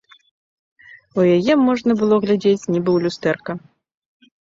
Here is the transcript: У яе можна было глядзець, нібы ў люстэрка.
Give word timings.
У 1.19 1.27
яе 1.35 1.53
можна 1.67 1.91
было 2.01 2.15
глядзець, 2.27 2.65
нібы 2.73 2.85
ў 2.93 2.99
люстэрка. 3.07 3.51